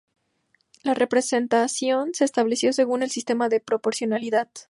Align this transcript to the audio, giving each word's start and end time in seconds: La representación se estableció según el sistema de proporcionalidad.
La 0.81 0.95
representación 0.95 2.15
se 2.15 2.25
estableció 2.25 2.73
según 2.73 3.03
el 3.03 3.11
sistema 3.11 3.49
de 3.49 3.59
proporcionalidad. 3.59 4.49